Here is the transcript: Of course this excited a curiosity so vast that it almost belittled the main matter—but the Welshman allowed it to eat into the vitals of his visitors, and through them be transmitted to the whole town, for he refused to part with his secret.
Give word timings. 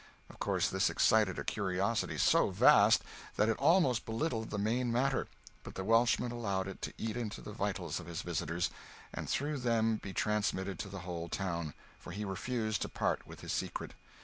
Of 0.31 0.39
course 0.39 0.67
this 0.67 0.89
excited 0.89 1.37
a 1.37 1.43
curiosity 1.43 2.17
so 2.17 2.49
vast 2.49 3.03
that 3.35 3.49
it 3.49 3.57
almost 3.57 4.03
belittled 4.03 4.49
the 4.49 4.57
main 4.57 4.91
matter—but 4.91 5.75
the 5.75 5.83
Welshman 5.83 6.31
allowed 6.31 6.67
it 6.67 6.81
to 6.81 6.93
eat 6.97 7.15
into 7.15 7.39
the 7.39 7.51
vitals 7.51 7.99
of 7.99 8.07
his 8.07 8.23
visitors, 8.23 8.71
and 9.13 9.29
through 9.29 9.59
them 9.59 9.97
be 9.97 10.11
transmitted 10.11 10.79
to 10.79 10.89
the 10.89 11.01
whole 11.01 11.29
town, 11.29 11.75
for 11.99 12.13
he 12.13 12.25
refused 12.25 12.81
to 12.81 12.89
part 12.89 13.27
with 13.27 13.41
his 13.41 13.53
secret. 13.53 13.93